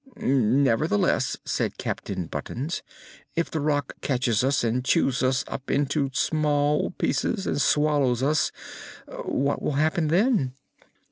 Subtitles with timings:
[0.17, 2.81] "Nevertheless," said Captain Buttons,
[3.35, 8.51] "if the Rak catches us, and chews us up into small pieces, and swallows us
[9.05, 10.55] what will happen then?"